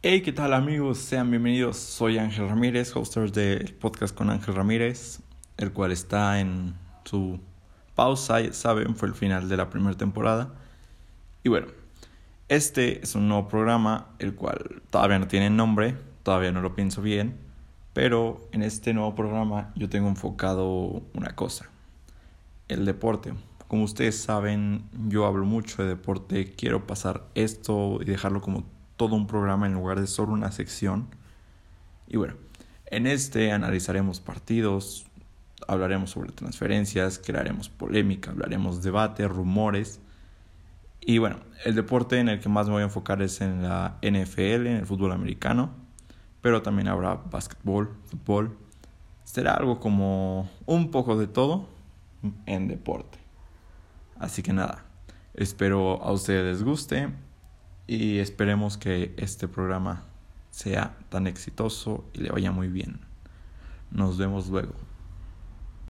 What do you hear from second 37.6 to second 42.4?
polémica, hablaremos debate, rumores. Y bueno, el deporte en el